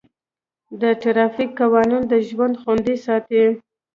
[0.81, 3.43] د ټرافیک قوانین د ژوند خوندي ساتي.